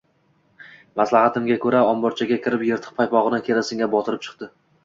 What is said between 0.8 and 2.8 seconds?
Maslahatimga ko‘ra, omborchaga kirib,